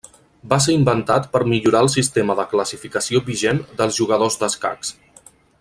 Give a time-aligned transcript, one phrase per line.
[0.53, 4.95] Va ser inventat per millorar el sistema de classificació vigent dels jugadors d'escacs.